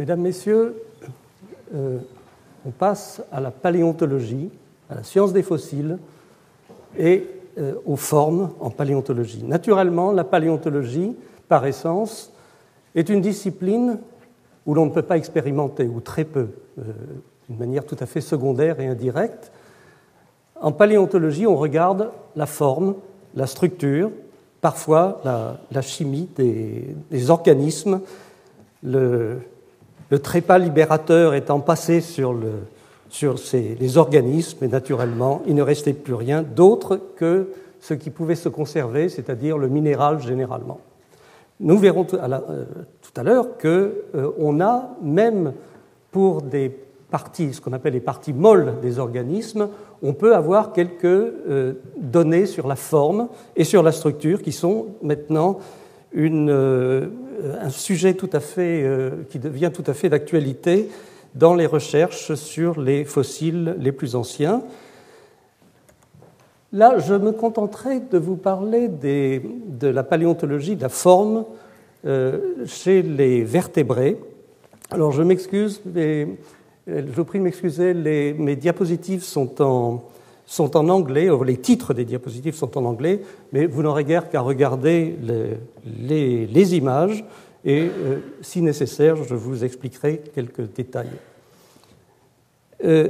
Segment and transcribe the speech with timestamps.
[0.00, 0.82] Mesdames, Messieurs,
[1.74, 1.98] euh,
[2.64, 4.48] on passe à la paléontologie,
[4.88, 5.98] à la science des fossiles
[6.98, 7.26] et
[7.58, 9.44] euh, aux formes en paléontologie.
[9.44, 11.14] Naturellement, la paléontologie,
[11.48, 12.32] par essence,
[12.94, 13.98] est une discipline
[14.64, 16.82] où l'on ne peut pas expérimenter, ou très peu, euh,
[17.50, 19.52] d'une manière tout à fait secondaire et indirecte.
[20.62, 22.94] En paléontologie, on regarde la forme,
[23.34, 24.10] la structure,
[24.62, 25.20] parfois
[25.70, 28.00] la, chimie des, organismes,
[28.82, 29.40] le,
[30.18, 32.34] trépas libérateur étant passé sur,
[33.62, 37.48] les organismes, et naturellement, il ne restait plus rien d'autre que
[37.80, 40.80] ce qui pouvait se conserver, c'est-à-dire le minéral généralement.
[41.60, 45.52] Nous verrons tout à l'heure qu'on a, même
[46.10, 46.74] pour des
[47.10, 49.68] parties, ce qu'on appelle les parties molles des organismes,
[50.02, 54.86] on peut avoir quelques euh, données sur la forme et sur la structure qui sont
[55.02, 55.58] maintenant
[56.16, 57.08] euh,
[57.60, 60.88] un sujet tout à fait, euh, qui devient tout à fait d'actualité
[61.34, 64.62] dans les recherches sur les fossiles les plus anciens.
[66.72, 71.44] Là, je me contenterai de vous parler de la paléontologie de la forme
[72.66, 74.18] chez les vertébrés.
[74.92, 76.26] Alors, je m'excuse, mais
[76.88, 80.02] euh, je vous prie de m'excuser, mes diapositives sont en,
[80.50, 83.22] sont en anglais, les titres des diapositives sont en anglais,
[83.52, 85.16] mais vous n'aurez guère qu'à regarder
[85.84, 87.24] les, images
[87.64, 91.12] et, euh, si nécessaire, je vous expliquerai quelques détails.
[92.84, 93.06] Euh,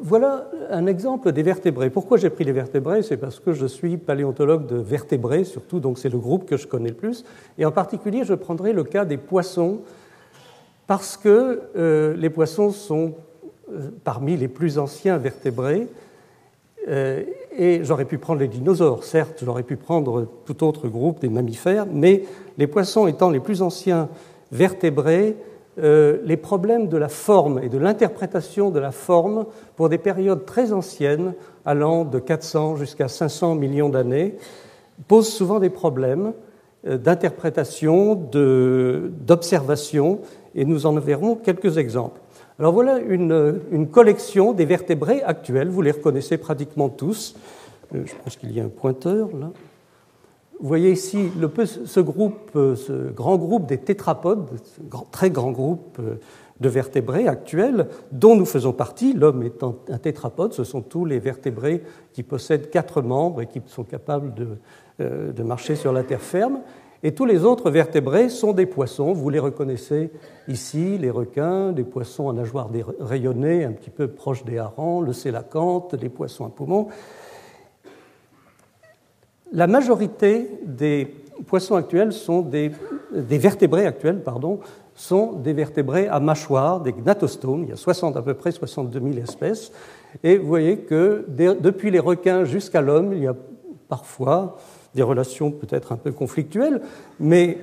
[0.00, 1.90] voilà un exemple des vertébrés.
[1.90, 3.04] Pourquoi j'ai pris les vertébrés?
[3.04, 6.66] C'est parce que je suis paléontologue de vertébrés, surtout, donc c'est le groupe que je
[6.66, 7.24] connais le plus.
[7.56, 9.78] Et en particulier, je prendrai le cas des poissons
[10.88, 13.14] parce que euh, les poissons sont
[14.04, 15.88] parmi les plus anciens vertébrés,
[16.88, 21.86] et j'aurais pu prendre les dinosaures, certes, j'aurais pu prendre tout autre groupe des mammifères,
[21.90, 22.24] mais
[22.58, 24.08] les poissons étant les plus anciens
[24.52, 25.36] vertébrés,
[25.78, 30.72] les problèmes de la forme et de l'interprétation de la forme pour des périodes très
[30.72, 34.36] anciennes, allant de 400 jusqu'à 500 millions d'années,
[35.08, 36.32] posent souvent des problèmes
[36.84, 40.20] d'interprétation, d'observation,
[40.54, 42.20] et nous en verrons quelques exemples.
[42.58, 47.36] Alors voilà une, collection des vertébrés actuels, vous les reconnaissez pratiquement tous.
[47.94, 49.50] Euh, je pense qu'il y a un pointeur là.
[50.58, 52.00] Vous voyez ici euh, ce
[53.10, 54.80] grand groupe des tétrapodes, ce
[55.12, 56.14] très grand groupe euh,
[56.60, 59.12] de vertébrés actuels dont nous faisons partie.
[59.12, 61.82] L'homme étant un tétrapode, ce sont tous les vertébrés
[62.14, 64.32] qui possèdent quatre membres et qui sont capables
[64.98, 66.60] de marcher sur la terre ferme.
[67.06, 69.12] Et tous les autres vertébrés sont des poissons.
[69.12, 70.10] Vous les reconnaissez
[70.48, 72.68] ici, les requins, des poissons à nageoires
[72.98, 76.88] rayonnées, un petit peu proches des harengs, le sélacanthe, les poissons à poumons.
[79.52, 81.06] La majorité des
[81.46, 82.72] poissons actuels sont des,
[83.14, 84.58] des vertébrés actuels, pardon,
[84.96, 87.62] sont des vertébrés à mâchoire, des gnatostomes.
[87.62, 89.70] Il y a 60, à peu près 62 000 espèces.
[90.24, 93.36] Et vous voyez que depuis les requins jusqu'à l'homme, il y a
[93.88, 94.56] parfois
[94.96, 96.80] des relations peut-être un peu conflictuelles,
[97.20, 97.58] mais,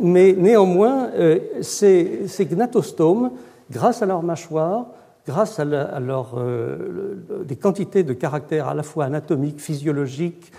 [0.00, 3.32] néanmoins, euh, ces, gnatostomes,
[3.70, 4.86] grâce à leur mâchoire,
[5.26, 10.50] grâce à, euh, des quantités de caractères à la fois anatomiques, physiologiques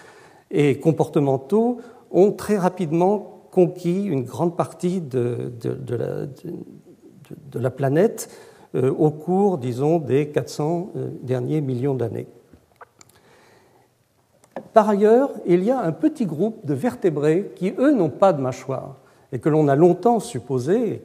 [0.52, 1.80] et comportementaux,
[2.12, 8.30] ont très rapidement conquis une grande partie de, de, la, de la, planète
[8.76, 10.92] euh, au cours, disons, des 400
[11.24, 12.28] derniers millions d'années.
[14.80, 18.42] Par ailleurs, il y a un petit groupe de vertébrés qui, eux, n'ont pas de
[18.42, 18.96] mâchoire
[19.34, 21.04] et que l'on a longtemps supposé,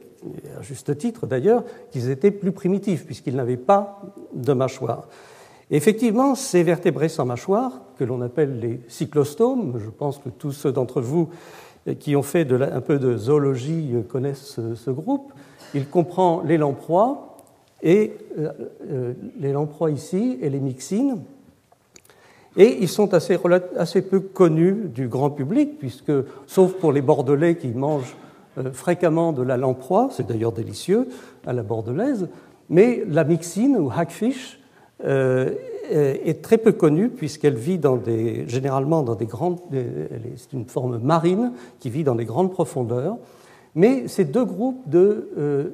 [0.57, 4.01] à juste titre d'ailleurs, qu'ils étaient plus primitifs puisqu'ils n'avaient pas
[4.33, 5.09] de mâchoire.
[5.71, 10.71] effectivement, ces vertébrés sans mâchoire, que l'on appelle les cyclostomes, je pense que tous ceux
[10.71, 11.27] d'entre vous
[11.99, 15.33] qui ont fait un peu de zoologie connaissent ce, groupe,
[15.73, 17.35] il comprend les lamproies
[17.83, 18.53] et euh,
[18.89, 19.53] euh, les
[19.93, 21.17] ici et les myxines,
[22.57, 26.11] et ils sont assez, peu connus du grand public, puisque,
[26.47, 28.15] sauf pour les Bordelais qui mangent
[28.57, 31.09] euh, fréquemment de la lamproie, c'est d'ailleurs délicieux
[31.45, 32.29] à la bordelaise,
[32.69, 34.59] mais la mixine ou hackfish
[35.03, 35.51] euh,
[35.91, 37.79] est très peu connue puisqu'elle vit
[38.47, 43.17] généralement dans des grandes, c'est une forme marine qui vit dans des grandes profondeurs.
[43.75, 45.69] Mais ces deux groupes euh,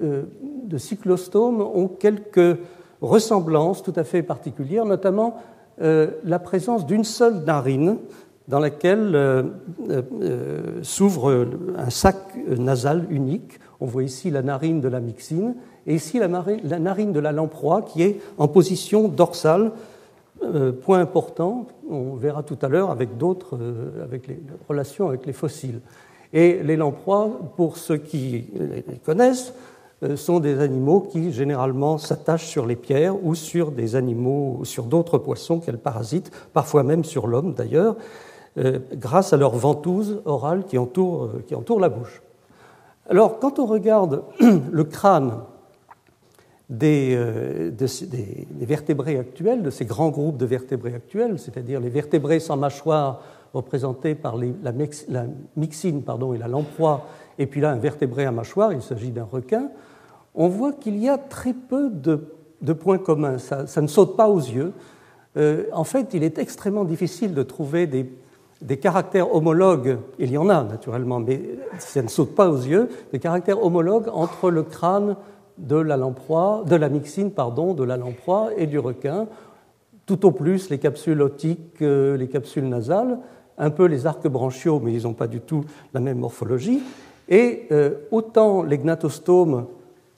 [0.00, 2.58] de cyclostomes ont quelques
[3.00, 5.36] ressemblances tout à fait particulières, notamment
[5.82, 7.98] euh, la présence d'une seule narine
[8.46, 9.42] dans laquelle euh,
[9.90, 12.16] euh, s'ouvre un sac
[12.46, 13.58] nasal unique.
[13.80, 15.56] On voit ici la narine de la myxine
[15.86, 19.72] et ici la, narine de la lamproie qui est en position dorsale.
[20.82, 23.58] point important, on verra tout à l'heure avec d'autres,
[24.02, 25.80] avec les relations avec les fossiles.
[26.32, 29.54] Et les lamproies, pour ceux qui les connaissent,
[30.16, 34.84] sont des animaux qui généralement s'attachent sur les pierres ou sur des animaux, ou sur
[34.84, 37.96] d'autres poissons qu'elles parasitent, parfois même sur l'homme d'ailleurs,
[38.56, 42.22] euh, grâce à leur ventouse orale qui entoure, euh, qui entoure la bouche.
[43.08, 44.22] Alors, quand on regarde
[44.72, 45.40] le crâne
[46.70, 47.18] des,
[47.70, 53.20] des, vertébrés actuels, de ces grands groupes de vertébrés actuels, c'est-à-dire les vertébrés sans mâchoire
[53.52, 54.72] représentés par la,
[55.08, 55.24] la,
[55.56, 57.06] myxine pardon, et la lamproie,
[57.38, 59.70] et puis là un vertébré à mâchoire, il s'agit d'un requin,
[60.34, 63.38] on voit qu'il y a très peu de, points communs.
[63.38, 64.72] Ça, ne saute pas aux yeux.
[65.36, 70.48] Euh, en fait, il est extrêmement difficile de trouver des, caractères homologues, il y en
[70.48, 71.40] a naturellement, mais
[71.78, 75.16] ça ne saute pas aux yeux, des caractères homologues entre le crâne
[75.58, 79.26] de la lamproie, de la myxine, pardon, de la lamproie et du requin,
[80.06, 83.18] tout au plus les capsules otiques, euh, les capsules nasales,
[83.58, 86.82] un peu les arcs branchiaux, mais ils n'ont pas du tout la même morphologie.
[87.28, 89.66] Et euh, autant les gnatostomes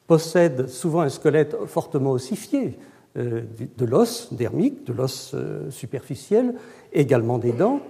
[0.07, 2.79] possède souvent un squelette fortement ossifié,
[3.17, 3.43] euh,
[3.77, 6.55] de l'os dermique, de l'os euh, superficiel,
[6.93, 7.81] également des dents,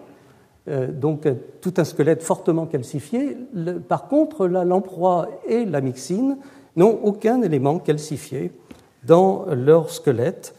[0.89, 1.29] donc
[1.61, 3.37] tout un squelette fortement calcifié.
[3.89, 6.39] par contre, la lamproie et la myxine
[6.75, 8.51] n'ont aucun élément calcifié
[9.05, 10.57] dans leur squelette,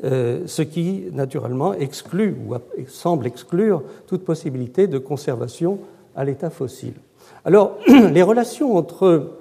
[0.00, 2.54] ce qui naturellement exclut ou
[2.86, 5.80] semble exclure toute possibilité de conservation
[6.14, 6.94] à l'état fossile.
[7.44, 7.78] Alors,
[8.12, 9.32] les relations entre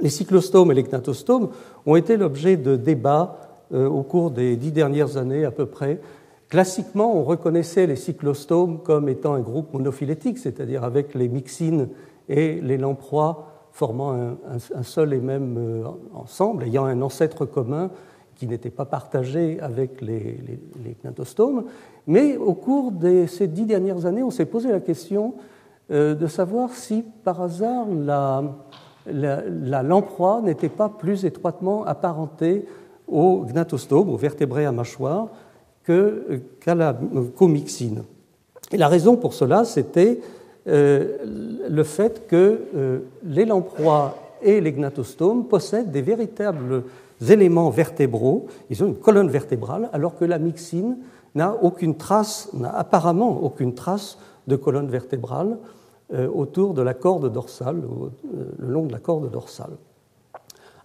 [0.00, 1.50] les cyclostomes et les gnatostomes
[1.86, 3.38] ont été l'objet de débats
[3.72, 6.00] euh, au cours des dix dernières années à peu près.
[6.48, 11.88] Classiquement, on reconnaissait les cyclostomes comme étant un groupe monophylétique, c'est-à-dire avec les myxines
[12.28, 15.82] et les lamproies formant un, seul et même euh,
[16.14, 17.90] ensemble, ayant un ancêtre commun
[18.36, 20.96] qui n'était pas partagé avec les, les.
[22.06, 25.34] Mais au cours de ces dix dernières années, on s'est posé la question
[25.90, 28.42] de savoir si par hasard la,
[29.06, 32.66] la, lamproie n'était pas plus étroitement apparentée
[33.06, 35.28] au gnatostome, aux vertébrés à mâchoire,
[35.84, 36.96] qu'à la
[37.36, 38.04] comixine.
[38.72, 40.20] Et la raison pour cela, c'était
[40.66, 41.18] euh,
[41.68, 46.84] le fait que euh, les lamproies et les gnatostomes possèdent des véritables
[47.28, 50.98] éléments vertébraux, ils ont une colonne vertébrale, alors que la myxine
[51.34, 55.58] n'a aucune trace, n'a apparemment aucune trace de colonne vertébrale.
[56.12, 59.70] Euh, autour de la corde dorsale, euh, le long de la corde dorsale.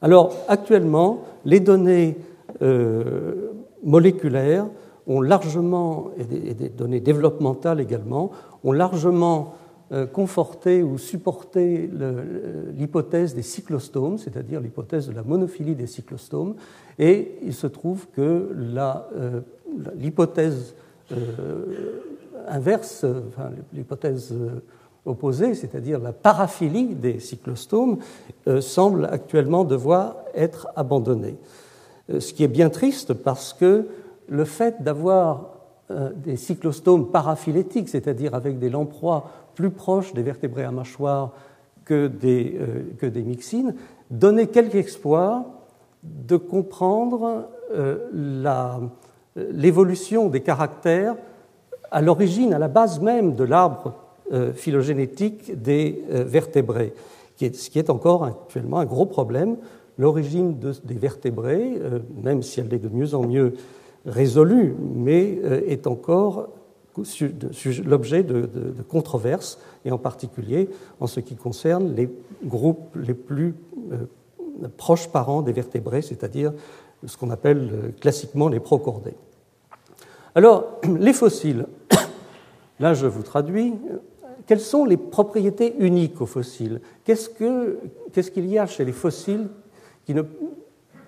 [0.02, 2.18] Alors, actuellement, les données
[2.62, 3.52] euh,
[3.84, 4.66] moléculaires
[5.08, 8.32] ont largement, et des, données développementales également,
[8.64, 9.56] ont largement
[10.14, 11.90] conforté ou supporté
[12.78, 16.54] l'hypothèse des cyclostomes, c'est-à-dire l'hypothèse de la monophylie des cyclostomes,
[17.00, 18.56] et il se trouve que
[19.96, 20.76] l'hypothèse
[22.50, 23.06] inverse,
[23.74, 24.34] l'hypothèse
[25.06, 27.98] opposée, c'est-à-dire la paraphilie des cyclostomes,
[28.48, 31.38] euh, semble actuellement devoir être abandonnée.
[32.10, 33.88] Euh, ce qui est bien triste parce que
[34.28, 35.56] le fait d'avoir
[35.92, 41.32] euh, des cyclostomes paraphylétiques, c'est-à-dire avec des lamproies plus proches des vertébrés à mâchoire
[41.86, 42.60] que des,
[43.00, 43.74] que des myxines,
[44.12, 45.44] donnait quelque espoir
[46.04, 47.48] de comprendre
[49.36, 51.16] l'évolution des caractères
[51.92, 53.94] à l'origine, à la base même de l'arbre
[54.32, 56.94] euh, phylogénétique des euh, vertébrés,
[57.40, 59.58] ce qui est encore actuellement un gros problème.
[59.98, 63.56] L'origine des vertébrés, euh, même si elle est de mieux en mieux
[64.06, 66.48] résolue, mais est encore
[67.86, 68.48] l'objet de,
[68.88, 70.70] controverses, et en particulier
[71.00, 72.10] en ce qui concerne les
[72.46, 73.56] groupes les plus
[74.78, 76.54] proches parents des vertébrés, c'est-à-dire
[77.06, 79.16] ce qu'on appelle classiquement les procordés.
[80.36, 81.66] Alors, les fossiles,
[82.80, 83.74] là je vous traduis,
[84.50, 87.30] quelles sont les propriétés uniques aux fossiles Qu'est-ce
[88.32, 89.48] qu'il y a chez les fossiles
[90.06, 90.24] qui ne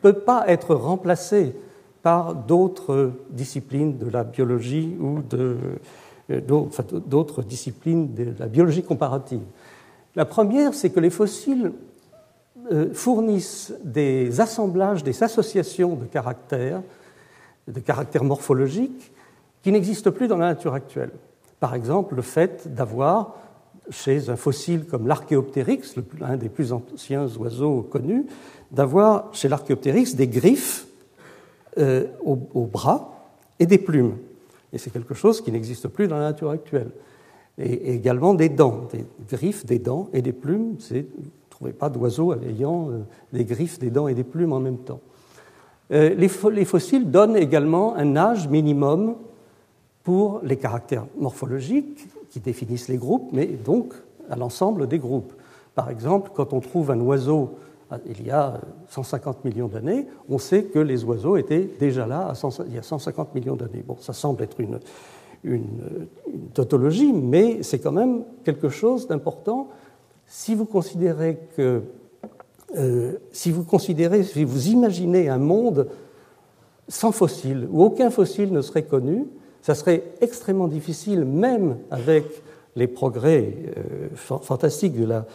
[0.02, 1.56] peut pas être remplacé
[2.04, 5.22] par d'autres disciplines de la biologie ou
[6.30, 9.42] d'autres disciplines de la biologie comparative?
[10.16, 11.72] La première, c'est que les fossiles
[12.72, 16.82] euh, fournissent des assemblages, des associations de caractères,
[17.68, 19.12] de caractères morphologiques,
[19.64, 21.12] qui n'existent plus dans la nature actuelle.
[21.62, 23.36] Par exemple, le fait d'avoir,
[23.92, 28.26] chez un fossile comme l'Archéoptérix, l'un des plus anciens oiseaux connus,
[28.72, 30.88] d'avoir chez l'Archéoptérix des griffes
[31.78, 34.18] euh, aux, bras et des plumes.
[34.74, 36.90] Et c'est quelque chose qui n'existe plus dans la nature actuelle.
[37.60, 40.78] Et, également des dents, des griffes, des dents et des plumes.
[40.90, 41.04] Vous ne
[41.52, 43.02] trouvez pas d'oiseau ayant euh,
[43.34, 45.02] des griffes, des dents et des plumes en même temps.
[45.92, 49.16] Euh, les, fossiles donnent également un âge minimum
[50.04, 53.94] pour les caractères morphologiques qui définissent les groupes, mais donc
[54.30, 55.34] à l'ensemble des groupes.
[55.76, 57.52] Par exemple, quand on trouve un oiseau
[57.90, 62.34] ah, il y a 150 millions d'années, on sait que les oiseaux étaient déjà là
[62.68, 63.84] il y a 150 millions d'années.
[63.86, 64.80] Bon, ça semble être une,
[65.44, 66.08] une,
[66.54, 69.68] tautologie, mais c'est quand même quelque chose d'important
[70.26, 71.82] si vous considérez que
[72.78, 75.90] euh, si vous considérez, si vous imaginez un monde
[76.88, 79.26] sans fossiles, où aucun fossile ne serait connu,
[79.62, 82.26] ça serait extrêmement difficile, même avec
[82.76, 85.26] les progrès euh, fantastiques de la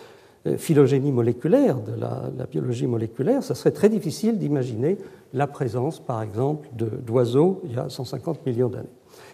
[0.46, 4.96] euh, phylogénie moléculaire, de la, biologie moléculaire, ça serait très difficile d'imaginer
[5.32, 8.88] la présence, par exemple, d'oiseaux il y a 150 millions d'années.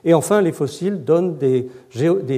[0.05, 1.69] Et enfin, les fossiles donnent des,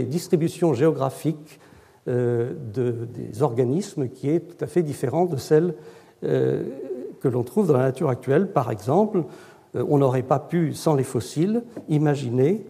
[0.05, 1.61] distributions géographiques
[2.09, 5.75] euh, des organismes qui est tout à fait différente de celles
[6.25, 6.65] euh,
[7.21, 8.53] que l'on trouve dans la nature actuelle.
[8.53, 9.23] Par exemple,
[9.75, 12.65] on n'aurait pas pu, sans les fossiles, imaginer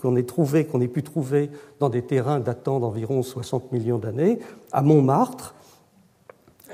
[0.00, 4.38] qu'on ait trouvé, qu'on ait pu trouver dans des terrains datant d'environ 60 millions d'années,
[4.72, 5.54] à Montmartre,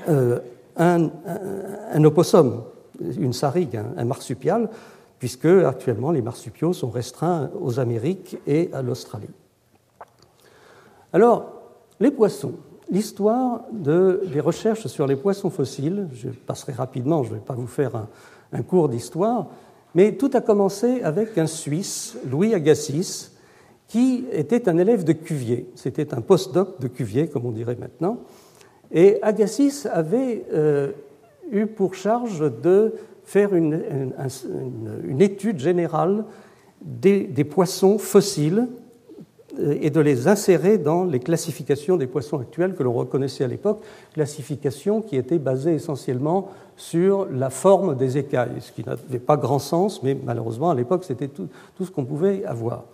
[0.09, 0.39] euh,
[0.75, 2.63] un, opossum,
[2.99, 4.69] une sarigue, un, marsupial,
[5.19, 9.29] puisque actuellement les marsupiaux sont restreints aux Amériques et à l'Australie.
[11.11, 11.53] Alors,
[11.99, 12.53] les poissons.
[12.89, 17.67] L'histoire des recherches sur les poissons fossiles, je passerai rapidement, je ne vais pas vous
[17.67, 18.07] faire
[18.51, 19.47] un cours d'histoire,
[19.95, 23.31] mais tout a commencé avec un Suisse, Louis Agassiz,
[23.87, 25.69] qui était un élève de Cuvier.
[25.75, 28.19] C'était un postdoc de Cuvier, comme on dirait maintenant.
[28.91, 30.91] Et Agassiz avait euh,
[31.51, 33.81] eu pour charge de faire une,
[35.19, 36.25] étude générale
[36.81, 38.67] des, poissons fossiles
[39.59, 43.81] et de les insérer dans les classifications des poissons actuels que l'on reconnaissait à l'époque,
[44.13, 49.59] classifications qui étaient basées essentiellement sur la forme des écailles, ce qui n'avait pas grand
[49.59, 51.47] sens, mais malheureusement à l'époque c'était tout,
[51.79, 52.85] ce qu'on pouvait avoir.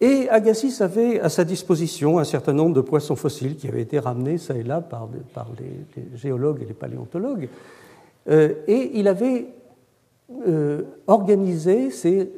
[0.00, 3.98] Et Agassiz avait à sa disposition un certain nombre de poissons fossiles qui avaient été
[3.98, 5.08] ramenés ça et là par,
[5.58, 7.48] les, géologues et les paléontologues.
[8.28, 9.46] Euh, et il avait
[10.46, 12.30] euh, organisé ces,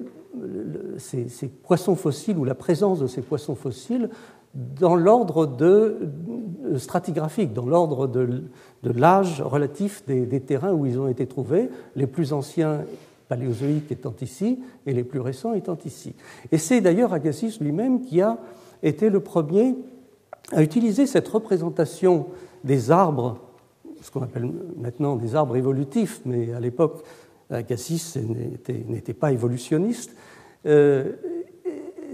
[0.98, 4.10] ces, poissons fossiles ou la présence de ces poissons fossiles
[4.54, 6.08] dans l'ordre de,
[6.76, 8.44] stratigraphique, dans l'ordre de,
[8.84, 12.82] l'âge relatif des, terrains où ils ont été trouvés, les plus anciens
[13.28, 16.14] paléozoïques étant ici et les plus récents étant ici.
[16.52, 18.38] Et c'est d'ailleurs Agassiz lui-même qui a
[18.82, 19.74] été le premier
[20.52, 22.26] à utiliser cette représentation
[22.64, 23.38] des arbres,
[24.02, 27.02] ce qu'on appelle maintenant des arbres évolutifs, mais à l'époque
[27.50, 28.16] Agassiz
[28.88, 30.14] n'était pas évolutionniste,
[30.66, 31.12] euh,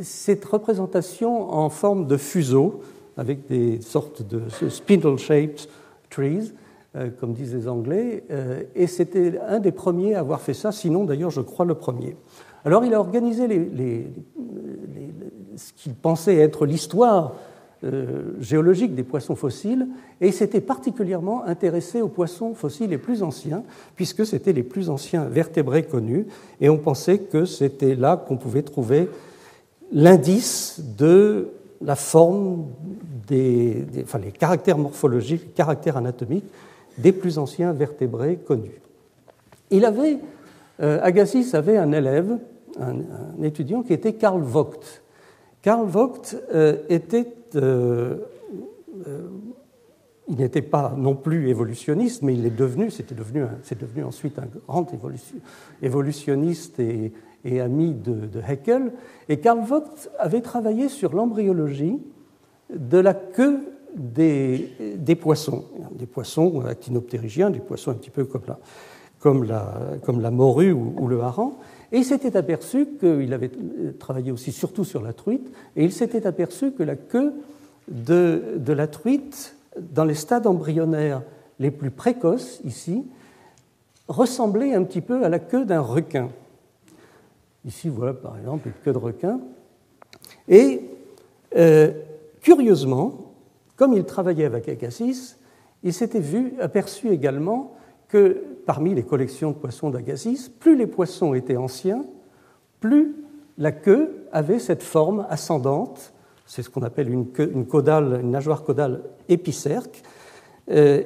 [0.03, 2.81] cette représentation en forme de fuseau,
[3.17, 5.69] avec des sortes de spindle-shaped
[6.09, 6.53] trees,
[6.97, 10.73] euh, comme disent les Anglais, euh, et c'était un des premiers à avoir fait ça,
[10.73, 12.17] sinon d'ailleurs je crois le premier.
[12.65, 13.47] Alors il a organisé
[15.57, 17.35] ce qu'il pensait être l'histoire
[17.83, 19.89] euh, géologique des poissons fossiles,
[20.21, 23.63] et s'était particulièrement intéressé aux poissons fossiles les plus anciens,
[23.97, 26.27] puisque c'était les plus anciens vertébrés connus,
[26.61, 29.09] et on pensait que c'était là qu'on pouvait trouver
[29.93, 31.49] l'indice de
[31.81, 32.67] la forme,
[33.27, 33.87] des,
[34.23, 36.45] les caractères morphologiques, les caractères anatomiques
[36.99, 38.81] des plus anciens vertébrés connus.
[39.71, 40.19] Il avait,
[40.83, 42.39] euh, Agassiz avait un élève,
[42.79, 45.03] un, étudiant qui était Karl Vogt.
[45.63, 48.17] Karl Vogt euh, était, euh,
[50.29, 54.39] il n'était pas non plus évolutionniste, mais il est devenu, c'était devenu, c'est devenu ensuite
[54.39, 54.87] un grand
[55.83, 58.93] évolutionniste et, ami de, Haeckel.
[59.29, 62.01] Et Karl Vogt avait travaillé sur l'embryologie
[62.75, 63.61] de la queue
[63.97, 68.59] des, poissons, des poissons actinoptérygiens, des poissons un petit peu comme la,
[69.19, 69.75] comme la,
[70.05, 71.53] comme la morue ou, le hareng.
[71.93, 73.51] Et il s'était aperçu qu'il avait
[73.99, 77.33] travaillé aussi surtout sur la truite, et il s'était aperçu que la queue
[77.89, 81.23] de, de la truite, dans les stades embryonnaires
[81.59, 83.05] les plus précoces, ici,
[84.09, 86.31] ressemblait un petit peu à la queue d'un requin.
[87.65, 89.41] Ici, voilà par exemple une queue de requin.
[90.49, 90.83] Et
[91.57, 91.93] euh,
[92.41, 93.33] curieusement,
[93.77, 95.37] comme il travaillait avec Agassiz,
[95.83, 97.75] il s'était vu, aperçu également
[98.11, 102.05] que parmi les collections de poissons d'Agassiz, plus les poissons étaient anciens,
[102.81, 103.15] plus
[103.59, 106.13] la queue avait cette forme ascendante,
[106.47, 107.27] c'est ce qu'on appelle une,
[108.25, 110.03] nageoire caudale épicerque,
[110.71, 111.03] euh,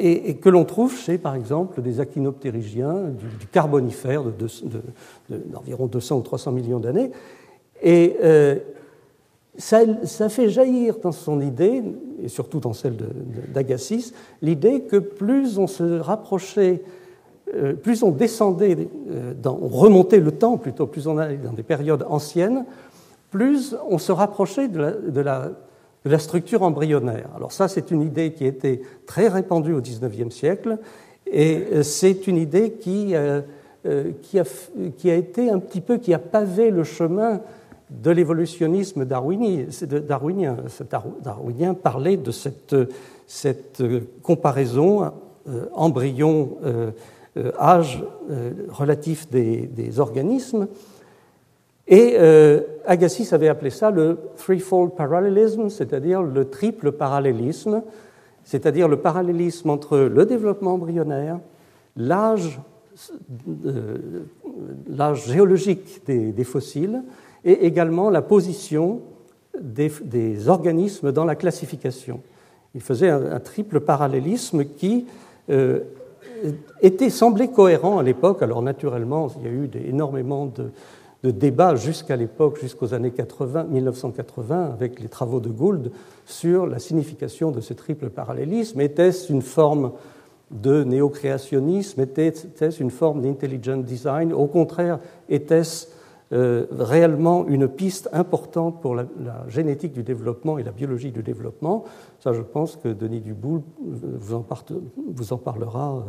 [0.00, 3.08] et, que l'on trouve chez, par exemple, des actinoptérygiens
[3.40, 4.22] du, carbonifère
[5.28, 7.10] d'environ de, 200 ou 300 millions d'années.
[7.82, 8.58] Et euh,
[9.58, 11.82] ça, fait jaillir dans son idée,
[12.22, 12.96] et surtout dans celle
[13.52, 16.82] d'Agassiz, l'idée que plus on se rapprochait,
[17.54, 21.64] euh, plus on descendait, euh, on remontait le temps plutôt, plus on allait dans des
[21.64, 22.64] périodes anciennes,
[23.30, 25.50] plus on se rapprochait de la,
[26.18, 27.28] structure embryonnaire.
[27.36, 30.78] Alors ça, c'est une idée qui été très répandue au XIXe siècle,
[31.26, 33.42] et c'est une idée qui, a,
[35.04, 37.40] été un petit peu, qui a pavé le chemin
[37.90, 39.66] de l'évolutionnisme darwinien.
[41.22, 42.74] Darwinien parlait de cette,
[44.22, 45.12] comparaison
[45.74, 48.02] embryon-âge
[48.70, 50.68] relatif des, organismes
[51.88, 57.82] et euh, Agassiz avait appelé ça le threefold parallelism, c'est-à-dire le triple parallélisme,
[58.44, 61.40] c'est-à-dire le parallélisme entre le développement embryonnaire,
[61.96, 62.60] l'âge
[63.64, 67.02] euh, géologique des, fossiles
[67.48, 69.00] et également la position
[69.58, 72.20] des, organismes dans la classification.
[72.74, 75.06] Il faisait un, triple parallélisme qui
[75.48, 75.80] euh,
[76.82, 78.42] était, semblait cohérent à l'époque.
[78.42, 80.70] Alors naturellement, il y a eu énormément de,
[81.24, 85.90] de débat jusqu'à l'époque, jusqu'aux années 80, 1980, avec les travaux de Gould,
[86.26, 88.78] sur la signification de ce triple parallélisme.
[88.82, 89.92] Était-ce une forme
[90.50, 92.02] de néocréationnisme?
[92.02, 94.34] Était-ce une forme d'intelligent design?
[94.34, 94.98] Au contraire,
[95.30, 95.86] était-ce
[96.30, 99.06] euh, réellement une piste importante pour la,
[99.48, 101.84] génétique du développement et la biologie du développement
[102.20, 104.44] Ça, je pense que Denis Duboul vous en,
[105.14, 106.04] vous en parlera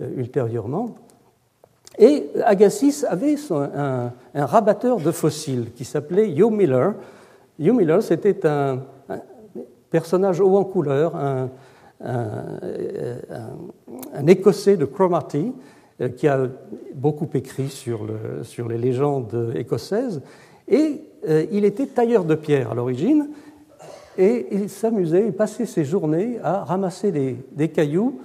[0.00, 0.94] euh, ultérieurement.
[1.98, 6.94] Et Agassiz avait un, rabatteur de fossiles qui s'appelait Hugh Miller.
[7.58, 8.78] Hugh Miller, c'était un,
[9.90, 11.50] personnage haut en couleur, un,
[14.26, 15.52] Écossais de Cromarty, euh,
[16.16, 16.48] qui a
[16.94, 20.22] beaucoup écrit sur les légendes écossaises.
[20.68, 23.28] Et euh, il était tailleur de pierre à l'origine,
[24.16, 28.20] et il s'amusait, il passait ses journées à ramasser des cailloux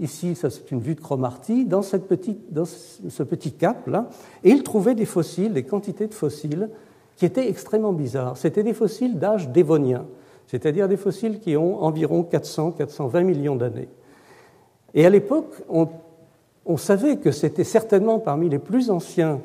[0.00, 4.08] Ici, ça c'est une vue de Cromarty, dans, cette petite, dans ce petit cap-là,
[4.42, 6.70] et il trouvait des fossiles, des quantités de fossiles
[7.16, 8.38] qui étaient extrêmement bizarres.
[8.38, 10.06] C'était des fossiles d'âge dévonien,
[10.46, 13.88] c'est-à-dire des fossiles qui ont environ 400-420 millions d'années.
[14.94, 15.88] Et à l'époque, on,
[16.66, 19.40] on, savait que c'était certainement parmi les plus anciens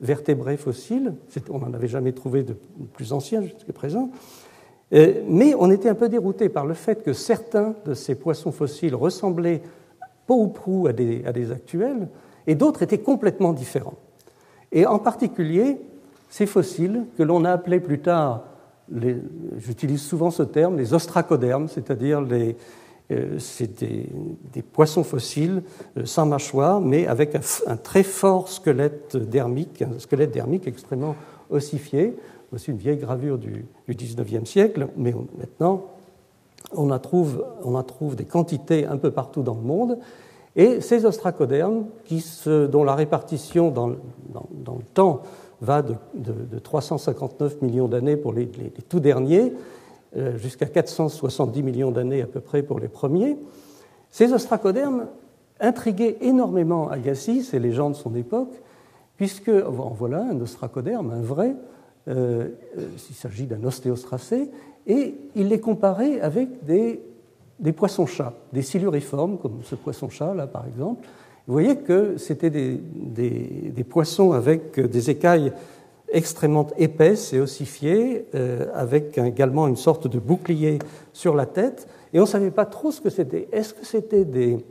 [0.00, 1.14] vertébrés fossiles,
[1.50, 2.56] on n'en avait jamais trouvé de
[2.92, 4.10] plus anciens jusqu'à présent,
[4.92, 8.52] euh, mais on était un peu dérouté par le fait que certains de ces poissons
[8.52, 9.62] fossiles ressemblaient
[10.26, 12.08] peu ou prou à des, actuels,
[12.46, 13.98] et d'autres étaient complètement différents.
[14.72, 15.78] Et en particulier,
[16.28, 18.44] ces fossiles que l'on a appelés plus tard,
[19.56, 22.56] j'utilise souvent ce terme, les ostracodermes, c'est-à-dire les,
[23.10, 23.38] euh,
[24.52, 25.62] des, poissons fossiles
[25.96, 27.36] euh, sans mâchoire, mais avec
[27.66, 31.14] un, très fort squelette dermique, un squelette dermique extrêmement
[31.50, 32.16] ossifié
[32.54, 35.86] aussi une vieille gravure du, XIXe siècle, mais maintenant
[36.72, 39.98] on en, trouve, des quantités un peu partout dans le monde.
[40.56, 41.84] Et ces ostracodermes,
[42.46, 43.96] dont la répartition dans, le
[44.94, 45.22] temps
[45.60, 48.48] va de, 359 millions d'années pour les,
[48.88, 49.52] tout derniers,
[50.36, 53.36] jusqu'à 470 millions d'années à peu près pour les premiers,
[54.10, 55.06] ces ostracodermes
[55.60, 58.52] intriguaient énormément Agassiz et les gens de son époque,
[59.16, 61.54] puisque, voilà un ostracoderme, un vrai,
[62.08, 64.50] euh, il s'agit d'un ostéostracé,
[64.86, 67.00] et il les comparait avec des,
[67.72, 71.06] poissons-chats, des siluriformes, comme ce poisson-chat là par exemple.
[71.46, 75.52] Vous voyez que c'était des, poissons avec des écailles
[76.10, 80.78] extrêmement épaisses et ossifiées, euh, avec également une sorte de bouclier
[81.12, 83.48] sur la tête, et on ne savait pas trop ce que c'était.
[83.52, 84.64] Est-ce que c'était des...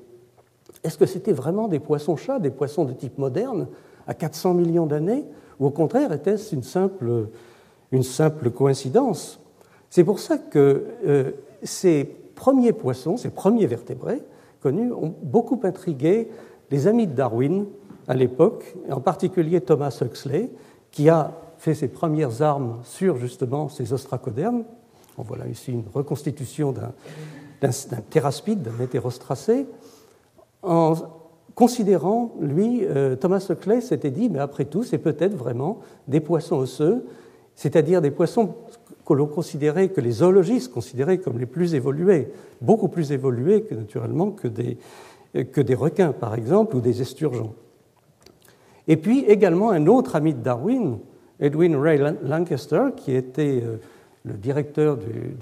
[0.84, 3.68] Est-ce que c'était vraiment des poissons-chats, des poissons de type moderne,
[4.08, 5.26] à 400 millions d'années
[5.60, 7.28] ou au contraire, était-ce une simple,
[7.92, 9.40] une simple coïncidence?
[9.90, 14.24] C'est pour ça que euh, ces premiers poissons, ces premiers vertébrés
[14.62, 16.30] connus, ont beaucoup intrigué
[16.72, 17.66] les amis de Darwin
[18.08, 20.50] à l'époque, en particulier Thomas Huxley,
[20.94, 24.64] qui a fait ses premières armes sur justement ces ostracodermes.
[25.18, 27.72] On voilà ici une reconstitution d'un
[28.10, 29.66] théraspide, d'un hétérostracé.
[30.62, 30.94] En,
[31.56, 36.58] considérant, lui, euh, Thomas Huxley s'était dit, mais après tout, c'est peut-être vraiment des poissons
[36.58, 37.06] osseux,
[37.56, 38.56] c'est-à-dire des poissons
[39.06, 44.32] que l'on considérait, que les zoologistes considéraient comme les plus évolués, beaucoup plus évolués naturellement
[44.32, 44.78] que des,
[45.52, 47.54] que des requins, par exemple, ou des esturgeons.
[48.88, 50.98] Et puis également un autre ami de Darwin,
[51.40, 53.78] Edwin Ray Lancaster, qui était euh,
[54.26, 55.36] le directeur du,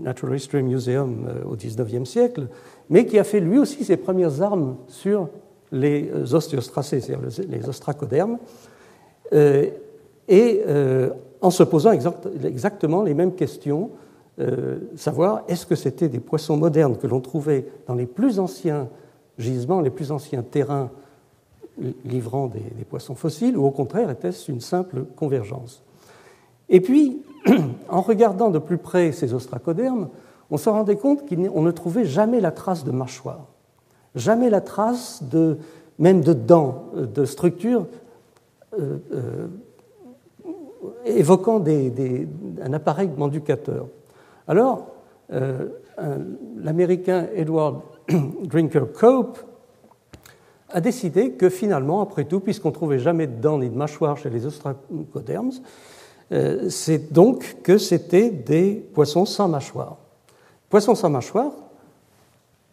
[0.00, 2.48] Natural History Museum euh, au XIXe siècle,
[2.90, 5.28] mais qui a fait lui aussi ses premières armes sur
[5.72, 8.38] les ostiostracés, c'est-à-dire les ostracodermes,
[9.32, 9.66] euh,
[10.28, 13.90] et euh, en se posant exactement les mêmes questions,
[14.38, 18.88] euh, savoir est-ce que c'était des poissons modernes que l'on trouvait dans les plus anciens
[19.38, 20.90] gisements, les plus anciens terrains
[22.04, 25.82] livrant des, poissons fossiles, ou au contraire était-ce une simple convergence
[26.68, 27.22] Et puis,
[27.88, 30.08] en regardant de plus près ces ostracodermes,
[30.50, 33.46] on se rendait compte qu'on ne trouvait jamais la trace de mâchoire,
[34.14, 35.58] jamais la trace de,
[35.98, 37.86] même de dents, de structures
[38.78, 39.46] euh, euh,
[41.04, 41.62] évoquant
[42.62, 43.86] un appareil manducateur.
[44.46, 44.88] Alors,
[45.32, 45.68] euh,
[46.56, 47.80] l'Américain Edward
[48.44, 49.38] Drinker Cope
[50.70, 54.16] a décidé que finalement, après tout, puisqu'on ne trouvait jamais de dents ni de mâchoire
[54.16, 55.52] chez les ostracodermes,
[56.32, 59.96] euh, c'est donc que c'était des poissons sans mâchoire.
[60.68, 61.52] Poissons sans mâchoire,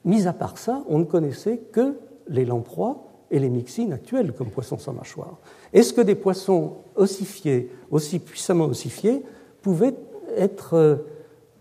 [0.06, 1.96] mis à part ça, on ne connaissait que
[2.28, 5.38] les lamproies et les mixines actuelles comme poissons sans mâchoire.
[5.72, 9.24] Est-ce que des poissons ossifiés, aussi puissamment ossifiés,
[9.62, 9.96] pouvaient
[10.36, 10.96] être euh,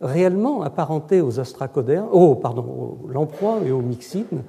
[0.01, 4.43] réellement apparentés aux astracodermes, oh, pardon, aux lamproies et aux mixines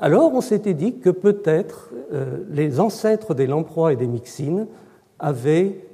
[0.00, 4.66] Alors on s'était dit que peut-être euh, les ancêtres des lamproies et des mixines
[5.18, 5.84] avaient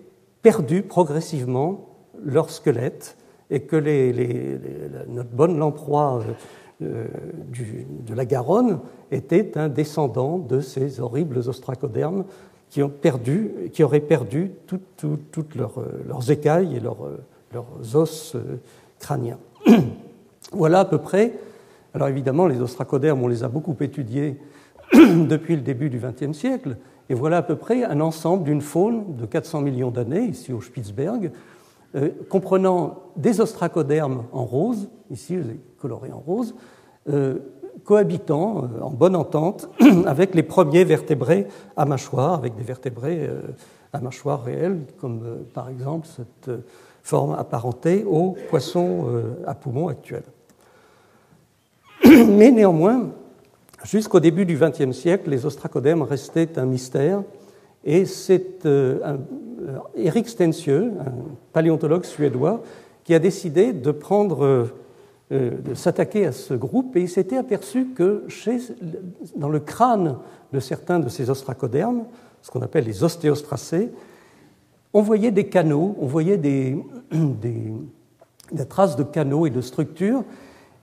[0.43, 1.89] perdu progressivement
[2.25, 3.17] leur squelette
[3.51, 3.77] et que
[5.09, 6.23] notre bonne lamproie
[6.83, 7.07] euh,
[8.07, 8.79] de la Garonne
[9.11, 12.25] était un descendant de ces horribles ostracodermes
[12.71, 16.99] qui, ont perdu, qui auraient perdu toutes leurs écailles et leurs,
[17.95, 18.61] os euh,
[19.01, 19.39] crâniens.
[20.53, 21.33] voilà à peu près.
[21.97, 24.39] Alors évidemment, les ostracodermes, on les a beaucoup étudiés
[24.93, 26.77] depuis le début du XXe siècle,
[27.09, 30.61] et voilà à peu près un ensemble d'une faune de 400 millions d'années, ici au
[30.61, 31.33] Spitzberg,
[31.95, 35.39] euh, comprenant des ostracodermes en rose, ici
[35.81, 36.55] colorés en rose,
[37.09, 37.39] euh,
[37.83, 39.71] cohabitant euh, en bonne entente
[40.05, 41.47] avec les premiers vertébrés
[41.79, 43.27] à mâchoire, avec des vertébrés
[43.95, 45.23] à mâchoire réelle, comme
[45.55, 46.55] par exemple cette
[47.03, 49.07] forme apparentée aux poissons
[49.47, 50.25] à poumons actuels.
[52.29, 53.11] Mais néanmoins,
[53.87, 57.23] Jusqu'au début du XXe siècle, les ostracodermes restaient un mystère,
[57.85, 59.19] et c'est euh,
[59.95, 61.13] Eric Stensieux, un
[61.53, 62.63] paléontologue suédois,
[63.05, 64.69] qui a décidé de prendre,
[65.31, 68.25] euh, de s'attaquer à ce groupe, et il s'était aperçu que
[69.37, 70.17] dans le crâne
[70.53, 72.07] de certains de ces ostracodermes,
[72.43, 73.93] ce qu'on appelle les ostéostracés,
[74.93, 76.77] on voyait des canaux, on voyait des
[78.69, 80.25] traces de canaux et de structures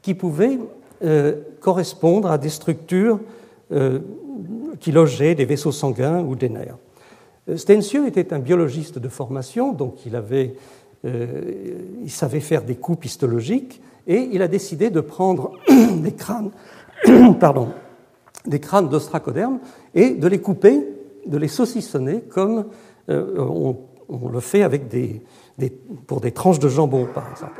[0.01, 0.60] qui pouvaient
[1.03, 3.19] euh, correspondre à des structures
[3.71, 3.99] euh,
[4.79, 6.77] qui logeaient des vaisseaux sanguins ou des nerfs.
[7.49, 10.56] Euh, Stensieux était un biologiste de formation, donc il, avait,
[11.03, 15.51] il savait faire des coups histologiques, et il a décidé de prendre
[15.95, 16.51] des crânes,
[17.39, 17.69] pardon,
[18.45, 19.60] des crânes d'ostracodermes
[19.93, 20.88] et de les couper,
[21.25, 22.65] de les saucissonner comme
[23.10, 23.75] on,
[24.32, 24.65] le fait
[26.08, 27.60] pour des tranches de jambon, par exemple.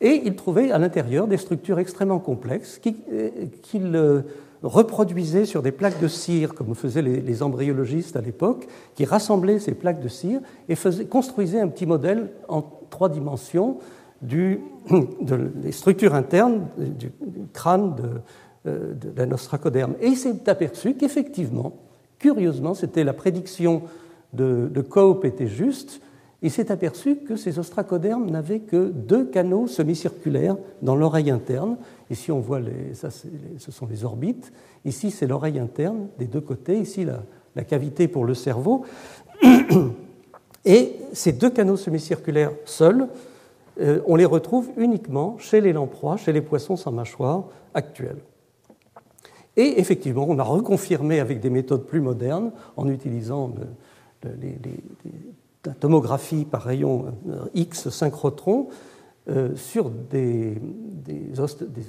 [0.00, 3.30] Et il trouvait à l'intérieur des structures extrêmement complexes euh,
[3.62, 4.22] qu'il euh,
[4.62, 9.72] reproduisait sur des plaques de cire, comme faisaient les, embryologistes à l'époque, qui rassemblaient ces
[9.72, 10.74] plaques de cire et
[11.06, 13.78] construisaient un petit modèle en trois dimensions
[14.22, 17.10] des structures internes du,
[17.52, 17.94] crâne
[18.66, 19.94] euh, d'un ostracoderme.
[20.00, 21.74] Et il s'est aperçu qu'effectivement,
[22.18, 23.82] curieusement, c'était la prédiction
[24.32, 26.00] de, de Cope était juste,
[26.42, 31.76] il s'est aperçu que ces ostracodermes n'avaient que deux canaux semi-circulaires dans l'oreille interne.
[32.10, 34.52] Ici, on voit les, ça, ce sont les orbites.
[34.86, 36.78] Ici, c'est l'oreille interne des deux côtés.
[36.78, 38.86] Ici, la, cavité pour le cerveau.
[40.64, 43.08] Et ces deux canaux semi-circulaires seuls,
[43.80, 48.20] euh, on les retrouve uniquement chez les lamproies, chez les poissons sans mâchoire actuels.
[49.56, 53.52] Et effectivement, on a reconfirmé avec des méthodes plus modernes, en utilisant
[54.24, 54.58] les,
[55.78, 58.68] tomographie par rayon euh, X synchrotron
[59.28, 61.40] euh, sur des, des,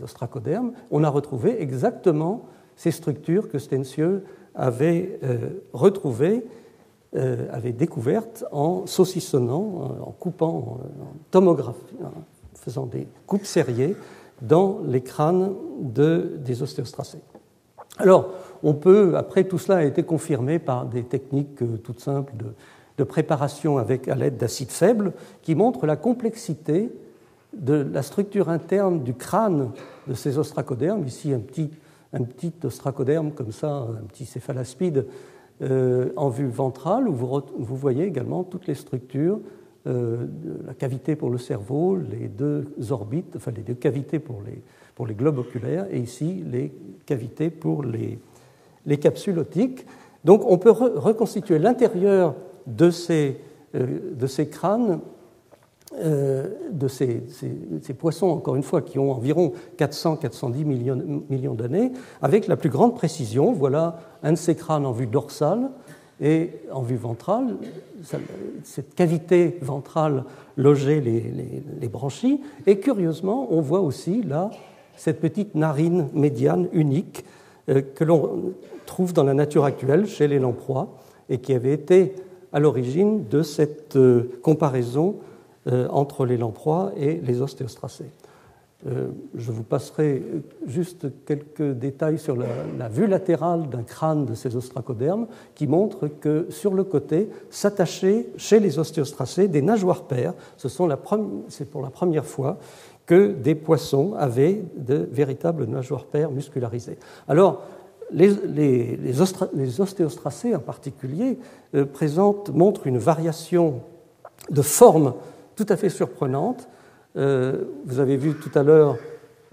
[0.02, 6.46] ostracodermes, on a retrouvé exactement ces structures que Stensieux avait euh, retrouvées,
[7.14, 13.98] avait découvertes en saucissonnant, en coupant, en tomographie, en faisant des coupes serrées
[14.42, 17.20] dans les crânes de, des ostéostracés.
[17.98, 18.30] Alors,
[18.64, 22.46] on peut, après tout cela a été confirmé par des techniques toutes simples de
[23.02, 26.92] de préparation avec, à l'aide d'acides faibles qui montrent la complexité
[27.52, 29.72] de la structure interne du crâne
[30.08, 31.04] de ces ostracodermes.
[31.08, 31.72] Ici, un petit,
[32.14, 35.08] un petit ostracoderme comme ça, un petit céphalaspide
[35.64, 39.40] euh, en vue ventrale, où vous, vous, voyez également toutes les structures,
[39.88, 40.28] euh,
[40.68, 44.62] la cavité pour le cerveau, les deux orbites, enfin les deux cavités pour les,
[44.94, 46.72] pour les globes oculaires, et ici les
[47.08, 48.20] cavités pour les,
[48.86, 49.88] les capsules optiques.
[50.24, 52.36] Donc on peut reconstituer l'intérieur
[52.68, 53.38] de ces,
[53.76, 55.00] euh, de ces crânes,
[56.00, 57.22] euh, de ces,
[57.98, 63.52] poissons, encore une fois, qui ont environ 400-410 millions, d'années, avec la plus grande précision.
[63.52, 65.70] Voilà un de ces crânes en vue dorsale,
[66.22, 67.58] et en vue ventrale,
[68.64, 70.24] cette cavité ventrale
[70.56, 74.52] logeait les, branchies, et curieusement, on voit aussi là
[74.96, 77.26] cette petite narine médiane unique
[77.70, 78.54] euh, que l'on
[78.86, 80.96] trouve dans la nature actuelle chez les lamproies
[81.30, 82.14] et qui avait été
[82.54, 85.18] à l'origine de cette euh, comparaison
[85.68, 88.12] euh, entre les lamproies et les ostéostracés.
[88.88, 90.24] Euh, je vous passerai
[90.66, 96.48] juste quelques détails sur la, vue latérale d'un crâne de ces ostracodermes qui montre que
[96.50, 100.34] sur le côté s'attachaient chez les ostéostracés des nageoires paires.
[100.58, 102.58] C'est pour la première fois
[103.06, 106.98] que des poissons avaient de véritables nageoires paires muscularisées.
[107.28, 107.62] Alors,
[108.14, 111.38] les, les, ostéostracés en particulier
[111.76, 111.86] euh,
[112.54, 113.82] montrent une variation
[114.50, 115.14] de forme
[115.56, 116.68] tout à fait surprenante
[117.18, 118.98] euh, vous avez vu tout à l'heure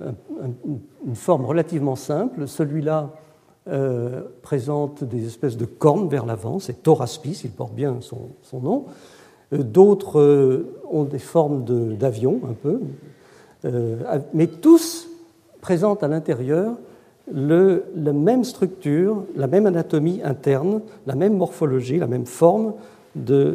[0.01, 2.47] une forme relativement simple.
[2.47, 3.11] Celui-là
[3.69, 8.87] euh, présente des espèces de cornes vers l'avant, c'est Thoraspis, il porte bien son, nom.
[9.51, 11.65] D'autres ont des formes
[11.97, 12.81] d'avion, un peu,
[14.35, 15.09] mais tous
[15.61, 16.77] présentent à l'intérieur
[17.33, 22.75] la même structure, la même anatomie interne, la même morphologie, la même forme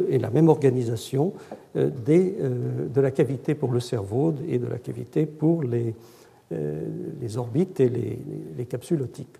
[0.08, 1.32] et la même organisation
[1.76, 5.94] euh, euh, de la cavité pour le cerveau et de la cavité pour les,
[6.52, 6.82] euh,
[7.36, 9.36] orbites et les, capsules optiques.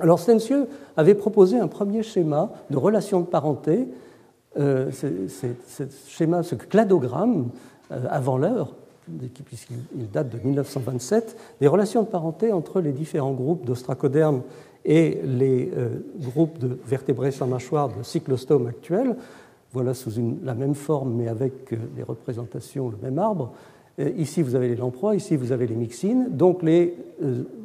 [0.00, 3.86] Alors Stensieux avait proposé un premier schéma de relation de parenté,
[4.56, 7.50] ce cladogramme
[7.90, 8.74] avant l'heure,
[9.44, 14.42] puisqu'il date de 1927, des relations de parenté entre les différents groupes d'ostracodermes
[14.84, 15.72] et les
[16.20, 19.16] groupes de vertébrés sans mâchoire de cyclostome actuels,
[19.72, 20.12] voilà sous
[20.42, 23.52] la même forme, mais avec les euh, représentations, le même arbre.
[23.98, 26.28] Euh, ici, vous avez les lamproies, ici, vous avez les mixines.
[26.30, 26.88] Donc, euh,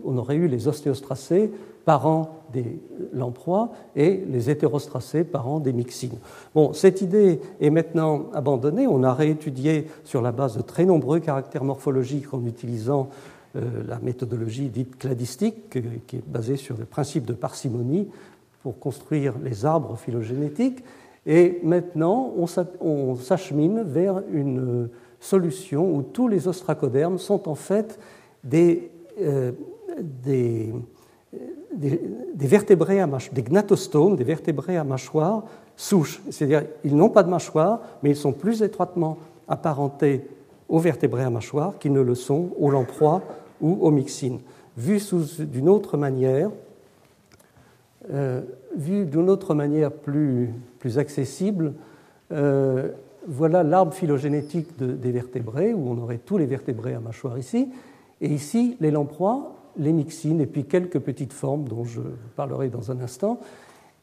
[0.03, 1.51] on aurait eu les ostéostracés,
[1.85, 2.79] parents des
[3.13, 6.17] lamproies, et les hétérostracés, parents des mixines.
[6.53, 8.87] Bon, cette idée est maintenant abandonnée.
[8.87, 13.09] On a réétudié sur la base de très nombreux caractères morphologiques en utilisant
[13.55, 18.07] la méthodologie dite cladistique, qui est basée sur le principe de parcimonie
[18.61, 20.83] pour construire les arbres phylogénétiques.
[21.25, 27.99] Et maintenant, on s'achemine vers une solution où tous les ostracodermes sont en fait
[28.43, 29.51] des, euh,
[30.01, 30.73] des,
[32.35, 35.43] vertébrés à mâchoire, des gnatostomes, des vertébrés à mâchoire
[35.75, 36.21] souches.
[36.29, 40.27] C'est-à-dire qu'ils n'ont pas de mâchoire, mais ils sont plus étroitement apparentés
[40.69, 43.21] aux vertébrés à mâchoire qu'ils ne le sont aux lamproies
[43.61, 44.39] ou aux mixines.
[44.75, 44.99] Vu
[45.39, 46.51] d'une autre manière,
[48.11, 48.41] euh,
[48.75, 50.49] vu d'une autre manière plus,
[50.79, 51.73] plus accessible,
[52.31, 52.91] euh,
[53.27, 57.69] voilà l'arbre phylogénétique des vertébrés, où on aurait tous les vertébrés à mâchoire ici,
[58.21, 62.01] et ici les lamproies, les mixines, et puis quelques petites formes dont je
[62.35, 63.39] parlerai dans un instant.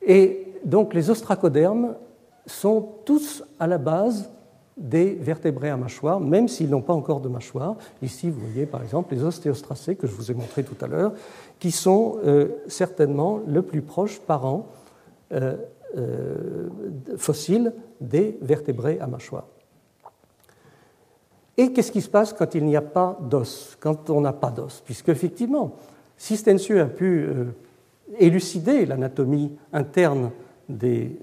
[0.02, 1.94] Et donc les ostracodermes
[2.46, 4.30] sont tous à la base
[4.76, 7.76] des vertébrés à mâchoire, même s'ils n'ont pas encore de mâchoire.
[8.02, 11.12] Ici, vous voyez par exemple les ostéostracés que je vous ai montrés tout à l'heure,
[11.60, 14.66] qui sont euh, certainement le plus proche parent
[15.96, 16.68] euh,
[17.16, 19.46] fossile des vertébrés à mâchoire.
[21.56, 24.50] Et qu'est-ce qui se passe quand il n'y a pas d'os, quand on n'a pas
[24.50, 24.82] d'os?
[24.84, 25.76] Puisque effectivement,
[26.16, 27.28] si Stensieux a pu
[28.18, 30.30] élucider l'anatomie interne
[30.68, 31.16] des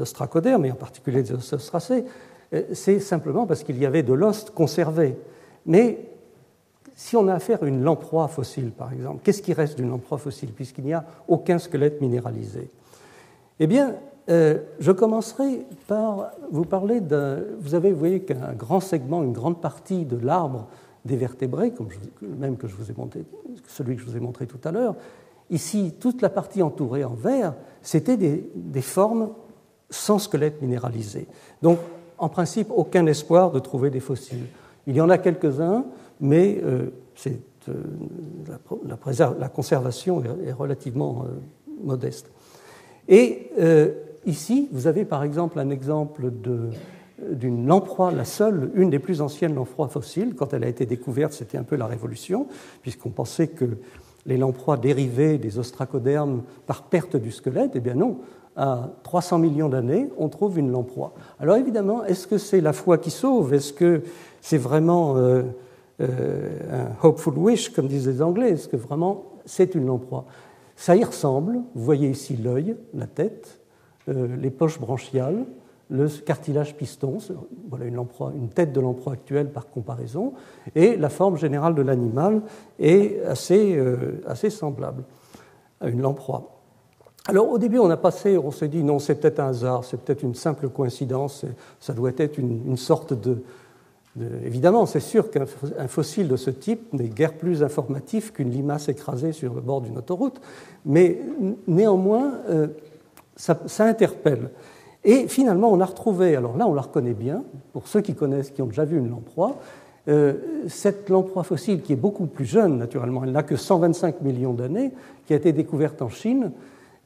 [0.00, 2.04] ostracodermes, et en particulier des ostéostracés,
[2.72, 5.16] c'est simplement parce qu'il y avait de l'os conservé.
[5.66, 6.10] Mais
[6.96, 10.18] si on a affaire à une lamproie fossile, par exemple, qu'est-ce qui reste d'une lamproie
[10.18, 12.68] fossile, puisqu'il n'y a aucun squelette minéralisé?
[13.62, 13.96] Eh bien,
[14.30, 17.40] euh, je commencerai par vous parler d'un.
[17.60, 20.66] Vous avez, vous voyez qu'un grand segment, une grande partie de l'arbre
[21.04, 21.88] des vertébrés, comme
[22.22, 23.22] même que je vous ai montré,
[23.68, 24.96] celui que je vous ai montré tout à l'heure,
[25.50, 29.30] ici, toute la partie entourée en vert, c'était des, formes
[29.90, 31.26] sans squelette minéralisé.
[31.62, 31.78] Donc,
[32.16, 34.46] en principe, aucun espoir de trouver des fossiles.
[34.86, 35.84] Il y en a quelques-uns,
[36.20, 36.90] mais euh,
[37.68, 37.74] euh,
[39.38, 41.24] la, conservation est, relativement
[41.82, 42.30] modeste.
[43.10, 43.50] Et
[44.24, 46.30] ici, vous avez par exemple un exemple
[47.28, 50.34] d'une lamproie, la seule, une des plus anciennes lamproies fossiles.
[50.36, 52.46] Quand elle a été découverte, c'était un peu la révolution,
[52.82, 53.66] puisqu'on pensait que
[54.26, 57.72] les lamproies dérivaient des ostracodermes par perte du squelette.
[57.74, 58.18] Eh bien non,
[58.56, 61.12] à 300 millions d'années, on trouve une lamproie.
[61.40, 63.54] Alors évidemment, est-ce que c'est la foi qui sauve?
[63.54, 64.02] Est-ce que
[64.40, 65.42] c'est vraiment euh,
[65.98, 68.50] un hopeful wish, comme disent les Anglais?
[68.50, 70.26] Est-ce que vraiment c'est une lamproie?
[70.80, 71.60] Ça y ressemble.
[71.74, 73.60] Vous voyez ici l'œil, la tête,
[74.08, 75.44] euh, les poches branchiales,
[75.90, 77.18] le cartilage piston,
[77.68, 78.02] voilà une,
[78.34, 80.32] une tête de lamproie actuelle par comparaison,
[80.74, 82.40] et la forme générale de l'animal
[82.78, 85.04] est assez, euh, assez semblable
[85.82, 86.62] à une lamproie.
[87.26, 89.98] Alors au début, on a passé, on s'est dit non, c'est peut-être un hasard, c'est
[89.98, 91.44] peut-être une simple coïncidence,
[91.78, 93.42] ça doit être une, sorte de,
[94.44, 95.46] Évidemment, c'est sûr qu'un
[95.86, 99.98] fossile de ce type n'est guère plus informatif qu'une limace écrasée sur le bord d'une
[99.98, 100.40] autoroute,
[100.84, 101.20] mais
[101.68, 102.66] néanmoins, euh,
[103.36, 104.50] ça, interpelle.
[105.04, 108.50] Et finalement, on a retrouvé, alors là, on la reconnaît bien, pour ceux qui connaissent,
[108.50, 109.56] qui ont déjà vu une lamproie,
[110.08, 110.34] euh,
[110.66, 114.92] cette lamproie fossile qui est beaucoup plus jeune, naturellement, elle n'a que 125 millions d'années,
[115.26, 116.50] qui a été découverte en Chine,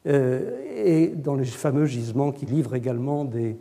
[0.07, 3.57] euh, et dans les fameux gisements qui livrent également des,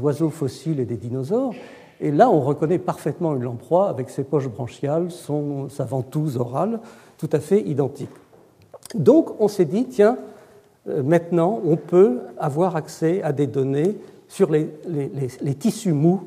[0.00, 1.54] oiseaux fossiles et des dinosaures.
[2.00, 6.80] Et là, on reconnaît parfaitement une lamproie avec ses poches branchiales, son, sa ventouse orale,
[7.18, 8.10] tout à fait identique.
[8.94, 10.16] Donc, on s'est dit, tiens,
[10.88, 13.96] euh, maintenant, on peut avoir accès à des données
[14.28, 14.68] sur les,
[15.58, 16.22] tissus mous,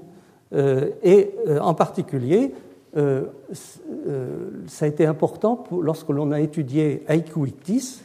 [0.54, 2.54] euh, et en particulier,
[2.94, 8.02] ça a été important lorsque l'on a étudié Aequictis,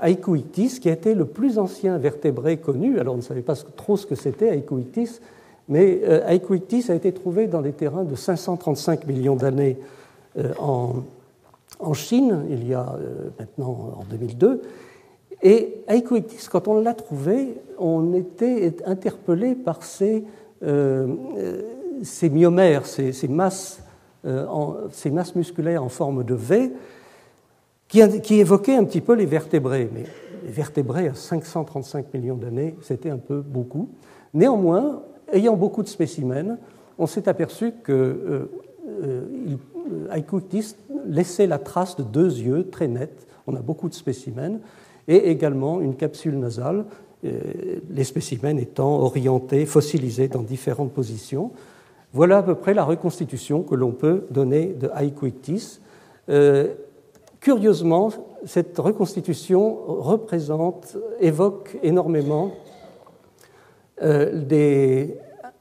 [0.00, 2.98] Aequictis, qui a été le plus ancien vertébré connu.
[2.98, 5.20] Alors on ne savait pas trop ce que c'était Aequictis,
[5.68, 9.78] mais euh, Aequictis a été trouvé dans des terrains de 535 millions d'années
[10.38, 11.02] euh, en,
[11.92, 14.62] Chine, il y a euh, maintenant en 2002.
[15.42, 20.24] Et Aequictis, quand on l'a trouvé, on était interpellé par ces,
[22.02, 23.82] ces myomères, ces, masses,
[24.92, 26.72] ces masses musculaires en forme de V,
[27.88, 28.00] qui,
[28.34, 29.90] évoquait un petit peu les vertébrés.
[29.92, 30.04] Mais
[30.42, 33.90] les vertébrés à 535 millions d'années, c'était un peu beaucoup.
[34.32, 36.58] Néanmoins, ayant beaucoup de spécimens,
[36.98, 38.50] on s'est aperçu que euh,
[39.02, 40.40] euh,
[41.06, 43.26] laissait la trace de deux yeux très nets.
[43.46, 44.58] On a beaucoup de spécimens
[45.08, 46.84] et également une capsule nasale,
[47.24, 47.40] euh,
[47.90, 51.52] les spécimens étant orientés, fossilisés dans différentes positions.
[52.12, 55.80] Voilà à peu près la reconstitution que l'on peut donner de Aequictis.
[56.28, 56.74] Euh,
[57.40, 58.10] Curieusement,
[58.44, 62.50] cette reconstitution représente, évoque énormément
[64.02, 65.06] euh,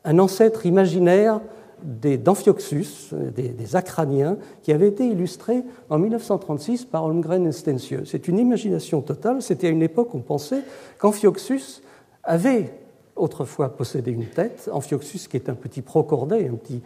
[0.03, 1.41] un ancêtre imaginaire
[1.83, 8.03] d'Amphioxus, des, des, acraniens, qui avait été illustré en 1936 par Holmgren et Stensieux.
[8.05, 9.41] C'est une imagination totale.
[9.41, 10.61] C'était à une époque où on pensait
[10.99, 11.81] qu'Amphioxus
[12.23, 12.73] avait
[13.15, 14.69] autrefois possédé une tête.
[14.71, 16.81] Amphioxus, qui est un petit procordé, un petit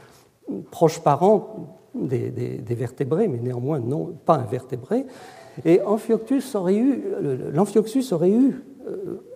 [0.71, 5.05] proche parent des, vertébrés, mais néanmoins non, pas un vertébré.
[5.65, 7.03] Et Amphioxus aurait eu,
[7.51, 8.61] l'Amphioxus aurait eu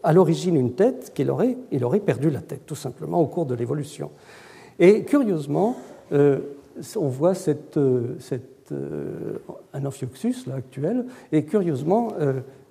[0.04, 1.56] à l'origine une tête qu'il aurait,
[2.00, 4.12] perdu la tête, tout simplement, au cours de l'évolution.
[4.80, 5.76] Et curieusement,
[6.12, 6.40] euh,
[6.96, 8.18] on voit cette, euh,
[9.74, 12.14] un Amphioxus là, actuel, et curieusement,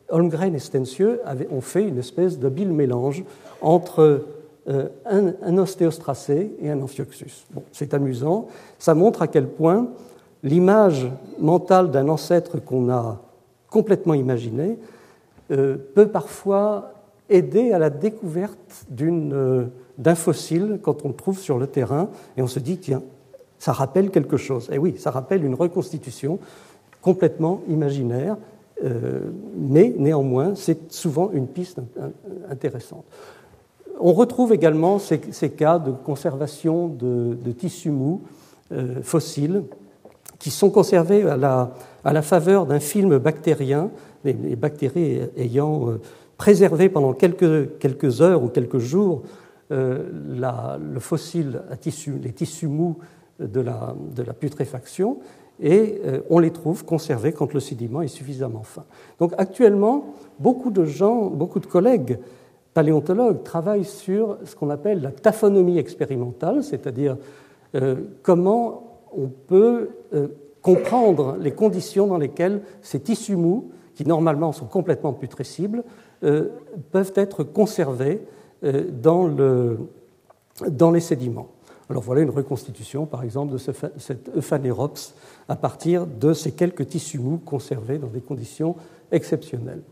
[0.09, 3.25] Holmgren et Stensieux ont fait une espèce d'habile mélange
[3.61, 4.27] entre
[4.69, 7.47] euh, un, un, ostéostracé et un amphioxus.
[7.53, 8.47] Bon, c'est amusant.
[8.79, 9.89] Ça montre à quel point
[10.45, 13.21] l'image mentale d'un ancêtre qu'on a
[13.69, 14.77] complètement imaginé euh,
[15.49, 16.95] peut parfois
[17.29, 19.67] aider à la découverte euh,
[19.99, 23.03] d'un fossile quand on le trouve sur le terrain et on se dit, tiens,
[23.59, 24.69] ça rappelle quelque chose.
[24.73, 26.39] Et oui, ça rappelle une reconstitution
[27.01, 28.37] complètement imaginaire,
[29.57, 31.81] mais néanmoins, c'est souvent une piste
[32.49, 33.05] intéressante.
[34.05, 35.19] On retrouve également ces,
[35.51, 38.23] cas de conservation de, tissus mous
[38.73, 39.63] euh, fossiles
[40.43, 43.91] qui sont conservés à la, faveur d'un film bactérien,
[44.25, 46.01] les, bactéries ayant euh,
[46.37, 49.23] préservé pendant quelques, heures ou quelques jours
[49.71, 50.03] euh,
[50.33, 52.99] le fossile à tissu, les tissus mous
[53.39, 53.95] de la,
[54.39, 55.19] putréfaction,
[55.63, 58.85] et on les trouve conservés quand le sédiment est suffisamment fin.
[59.21, 62.19] Donc actuellement, beaucoup de gens, beaucoup de collègues
[62.75, 67.17] paléontologues travaillent sur ce qu'on appelle la taphonomie expérimentale, c'est-à-dire
[67.77, 70.29] euh, comment on peut euh,
[70.61, 75.85] comprendre les conditions dans lesquelles ces tissus mous, qui normalement sont complètement putrescibles,
[76.25, 76.49] euh,
[76.91, 78.21] peuvent être conservés
[79.03, 79.77] dans, le,
[80.69, 81.49] dans, les sédiments.
[81.91, 85.15] Alors voilà une reconstitution, par exemple, de cet Euphanerops
[85.49, 88.77] à partir de ces quelques tissus mous conservés dans des conditions
[89.11, 89.83] exceptionnelles.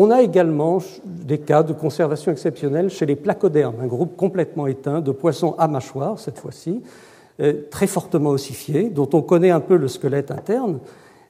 [0.00, 5.00] On a également des cas de conservation exceptionnelle chez les placodermes, un groupe complètement éteint
[5.00, 7.07] de poissons à mâchoire, cette fois-ci, euh,
[7.70, 10.80] très fortement ossifiés, dont on connaît un peu le squelette interne,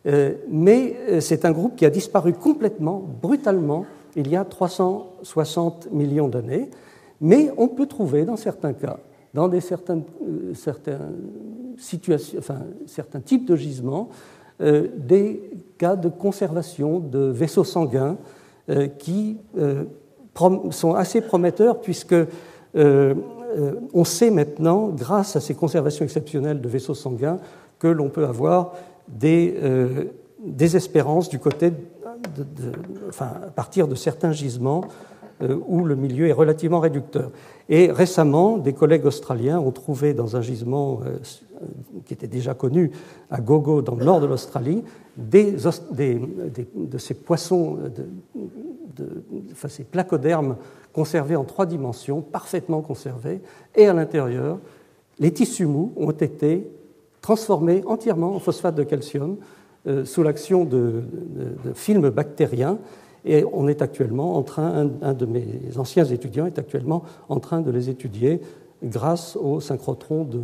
[0.07, 3.85] euh, mais euh, c'est un groupe qui a disparu complètement, brutalement,
[4.17, 6.71] il y a 360 millions d'années,
[7.21, 8.99] mais on peut trouver dans certains cas,
[9.35, 9.51] dans
[11.77, 14.09] situations, enfin, certains types de gisements,
[14.61, 18.17] des cas de conservation de vaisseaux sanguins
[18.71, 19.85] euh, qui euh,
[20.73, 22.15] sont assez prometteurs puisque
[22.77, 23.15] euh,
[23.95, 27.39] on sait maintenant, grâce à ces conservations exceptionnelles de vaisseaux sanguins,
[27.79, 28.75] que l'on peut avoir
[29.09, 29.55] des,
[30.45, 31.31] des, espérances
[33.21, 34.83] à partir de certains gisements
[35.69, 37.31] où le milieu est relativement réducteur.
[37.69, 41.01] Et récemment, des collègues australiens ont trouvé dans un gisement
[42.07, 42.91] qui était déjà connu
[43.31, 44.83] à Gogo, dans le nord de l'Australie,
[45.17, 45.59] de
[46.99, 47.79] ces poissons,
[49.53, 50.57] enfin, ces placodermes
[50.93, 53.41] conservés en trois dimensions, parfaitement conservés,
[53.77, 54.59] et à l'intérieur,
[55.19, 56.71] les tissus mous ont été
[57.21, 59.37] transformés entièrement en phosphate de calcium
[59.87, 61.03] euh, sous l'action de,
[61.75, 62.79] films bactériens.
[63.25, 65.45] Et on est actuellement en train, un, de mes
[65.77, 68.41] anciens étudiants est actuellement en train de les étudier
[68.83, 70.41] grâce au synchrotron de,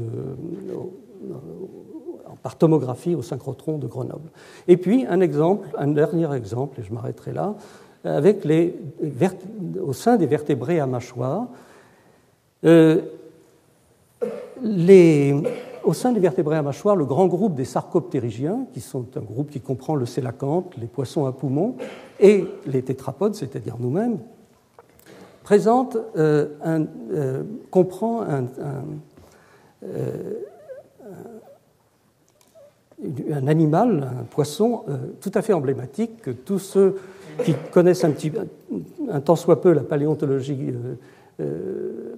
[2.42, 4.30] par tomographie au synchrotron de Grenoble.
[4.68, 7.54] Et puis un exemple, un dernier exemple, et je m'arrêterai là,
[8.04, 8.76] avec les,
[9.80, 11.46] au sein des vertébrés à mâchoire.
[12.64, 13.00] Euh,
[14.62, 15.34] les,
[15.84, 19.50] au sein des vertébrés à mâchoire, le grand groupe des sarcoptérygiens, qui sont un groupe
[19.50, 21.76] qui comprend le sélacanthe, les poissons à poumons
[22.20, 24.18] et les tétrapodes, c'est-à-dire nous-mêmes,
[26.16, 28.46] euh, un, euh, comprend un,
[33.32, 36.96] un animal, un poisson euh, tout à fait emblématique que tous ceux
[37.44, 38.32] qui connaissent un, petit,
[39.10, 40.94] un tant soit peu la paléontologie euh,
[41.40, 42.16] euh,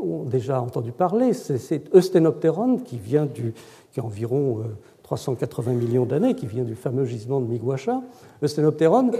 [0.00, 1.32] ont déjà entendu parler.
[1.32, 3.52] C'est Eusthénoptéron qui vient du,
[3.92, 4.62] qui a environ
[5.02, 8.00] 380 millions d'années, qui vient du fameux gisement de Miguacha.
[8.42, 9.10] Eusthénoptéron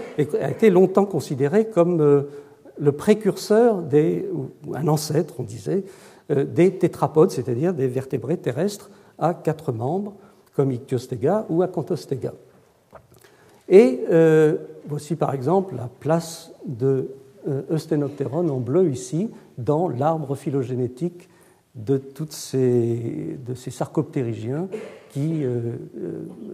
[0.41, 2.27] a été longtemps considéré comme
[2.79, 5.83] le précurseur des, ou un ancêtre, on disait,
[6.31, 8.89] des tétrapodes, c'est-à-dire des vertébrés terrestres
[9.19, 10.15] à quatre membres
[10.59, 12.35] comme Ichthyostega ou Acanthostega.
[13.69, 14.57] Et euh,
[14.87, 17.11] voici par exemple la place de
[17.49, 21.29] euh, Eusthénoptéron en bleu ici dans l'arbre phylogénétique
[21.75, 24.69] de, toutes ces, de ces sarcoptérygiens
[25.11, 25.73] qui euh,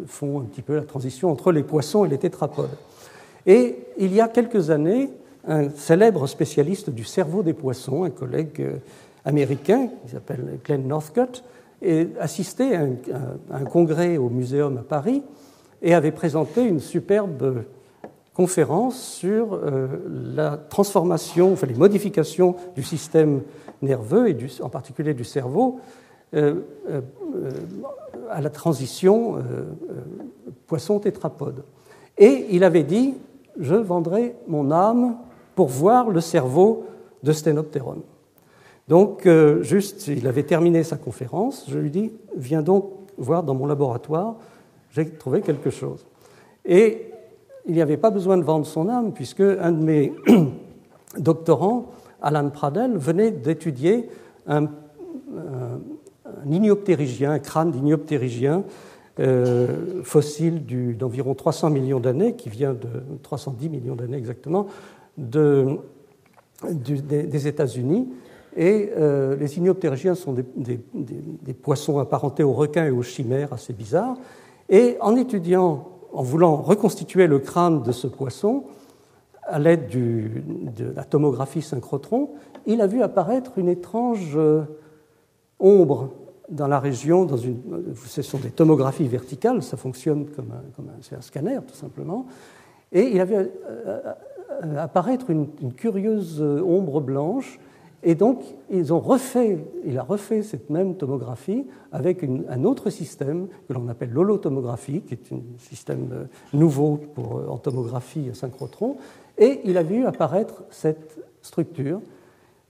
[0.06, 2.76] font un petit peu la transition entre les poissons et les tétrapodes.
[3.46, 5.10] Et il y a quelques années,
[5.46, 8.66] un célèbre spécialiste du cerveau des poissons, un collègue
[9.24, 11.44] américain qui s'appelle Glenn Northcutt,
[11.82, 12.86] et assisté à
[13.50, 15.22] un, congrès au Muséum à Paris
[15.84, 17.62] et avait présenté une superbe
[18.32, 19.86] conférence sur euh,
[20.34, 23.42] la transformation, enfin les modifications du système
[23.82, 25.78] nerveux et en particulier du cerveau
[26.34, 27.00] euh, euh,
[28.30, 29.36] à la transition
[30.66, 31.62] poisson-tétrapode.
[32.16, 33.14] Et il avait dit
[33.58, 35.16] Je vendrai mon âme
[35.54, 36.86] pour voir le cerveau
[37.22, 38.02] de Sténoptéron.
[38.88, 39.28] Donc,
[39.60, 44.36] juste, il avait terminé sa conférence, je lui dis Viens donc voir dans mon laboratoire,
[44.94, 46.06] j'ai trouvé quelque chose.
[46.64, 47.10] Et
[47.66, 50.12] il n'y avait pas besoin de vendre son âme, puisque un de mes
[51.18, 51.90] doctorants,
[52.22, 54.08] Alan Pradel, venait d'étudier
[54.46, 55.80] un, un,
[56.48, 58.64] ignoptérygien, un crâne d'ignoptérygien
[59.20, 60.64] euh, fossile
[60.96, 64.66] d'environ 300 millions d'années, qui vient de 310 millions d'années exactement,
[65.16, 65.78] de,
[66.62, 68.08] des États-Unis
[68.56, 74.16] et euh, les ignoptérygiens sont des, poissons apparentés aux requins et aux chimères, assez bizarres.
[74.68, 78.64] Et en étudiant, en voulant reconstituer le crâne de ce poisson,
[79.42, 82.30] à l'aide de la tomographie synchrotron,
[82.66, 84.62] il a vu apparaître une étrange euh,
[85.60, 86.10] ombre
[86.48, 87.26] dans la région.
[87.36, 87.60] Une,
[88.06, 92.26] ce sont des tomographies verticales, ça fonctionne comme un, scanner tout simplement.
[92.90, 94.14] Et il a vu euh,
[94.78, 97.58] apparaître une curieuse ombre blanche
[98.06, 103.48] et donc, ils ont refait, il a refait cette même tomographie avec un autre système
[103.66, 108.98] que l'on appelle l'holotomographie, qui est un système euh, nouveau pour, euh, en tomographie synchrotron,
[109.38, 112.02] et il a vu apparaître cette structure.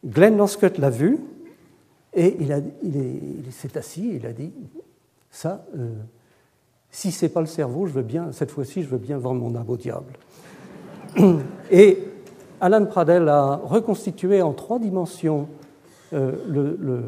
[0.07, 1.18] Glenn Northcutt l'a vu,
[2.14, 4.53] et il, s'est assis et il a dit
[5.32, 5.95] Ça, euh,
[6.91, 9.41] si ce n'est pas le cerveau, je veux bien, cette fois-ci, je veux bien vendre
[9.41, 10.12] mon au diable.
[11.72, 11.99] Et
[12.61, 15.49] Alan Pradel a reconstitué en trois dimensions
[16.15, 17.01] euh,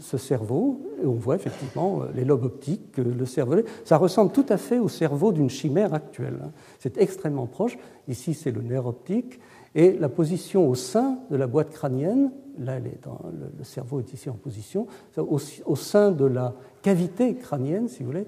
[0.00, 3.56] ce cerveau, on voit effectivement euh, les lobes optiques, euh, le cerveau.
[3.84, 6.38] Ça ressemble tout à fait au cerveau d'une chimère actuelle.
[6.42, 6.50] Hein.
[6.78, 7.76] C'est extrêmement proche.
[8.08, 9.38] Ici, c'est le nerf optique.
[9.74, 14.34] Et la position au sein de la boîte crânienne, là, le, cerveau est ici en
[14.34, 14.86] position,
[15.16, 18.26] au, sein de la cavité crânienne, si vous voulez,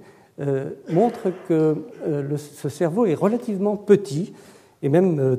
[0.90, 1.76] montre que
[2.36, 4.34] ce cerveau est relativement petit
[4.82, 5.38] et même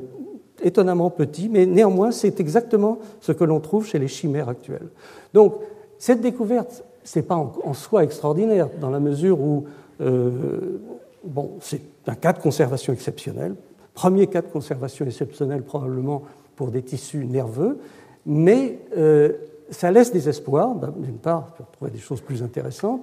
[0.62, 4.88] étonnamment petit, mais néanmoins, c'est exactement ce que l'on trouve chez les chimères actuelles.
[5.34, 5.54] Donc,
[5.98, 9.64] cette découverte, ce n'est pas en, soi extraordinaire, dans la mesure où,
[10.00, 10.78] euh,
[11.24, 13.54] bon, c'est un cas de conservation exceptionnel,
[13.94, 16.22] premier cas de conservation exceptionnel probablement
[16.56, 17.78] pour des tissus nerveux,
[18.26, 19.32] mais euh,
[19.70, 23.02] ça laisse des espoirs, d'une part, pour trouver des choses plus intéressantes,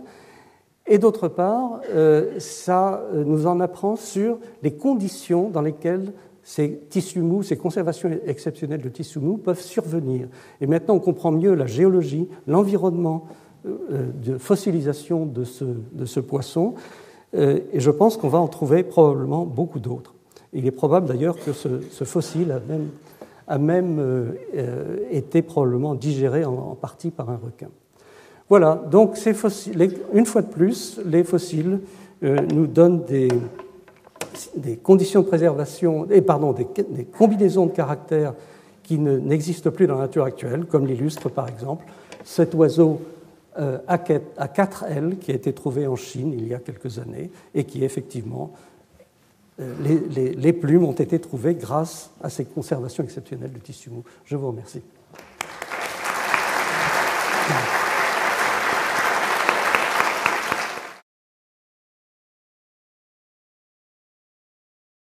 [0.88, 6.12] Et d'autre part, euh, ça nous en apprend sur les conditions dans lesquelles
[6.46, 10.28] ces tissus mous, ces conservations exceptionnelles de tissus mous peuvent survenir.
[10.62, 13.26] Et maintenant, on comprend mieux la géologie, l'environnement
[13.66, 16.76] de fossilisation de ce, de ce poisson.
[17.34, 20.14] Et je pense qu'on va en trouver probablement beaucoup d'autres.
[20.54, 22.90] Il est probable d'ailleurs que ce, fossile a même
[23.48, 27.70] a même euh, euh, été probablement digéré en, partie par un requin.
[28.50, 29.18] Voilà, donc
[30.14, 31.80] une fois de plus, les fossiles
[32.24, 33.28] euh, nous donnent des,
[34.56, 36.66] des, conditions de préservation, et pardon, des,
[37.06, 38.34] combinaisons de caractères
[38.84, 41.86] qui n'existent plus dans la nature actuelle, comme l'illustre par exemple
[42.24, 43.02] cet oiseau
[43.58, 47.64] à 4 ailes qui a été trouvé en Chine il y a quelques années et
[47.64, 48.52] qui effectivement
[49.58, 54.04] les, plumes ont été trouvées grâce à ces conservations exceptionnelles de tissu mou.
[54.26, 54.82] Je vous remercie.